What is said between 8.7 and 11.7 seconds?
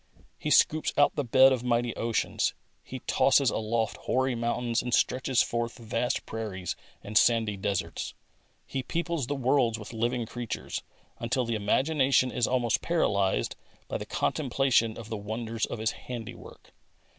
peoples the worlds with living creatures, until the